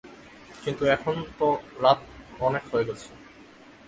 [0.63, 1.47] কিন্তু এখন তো
[1.83, 1.99] রাত
[2.39, 3.09] অনেক হয়ে গেছে।